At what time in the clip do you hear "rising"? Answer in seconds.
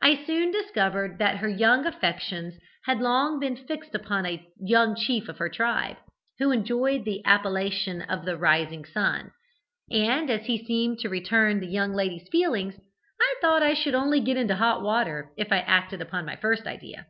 8.38-8.84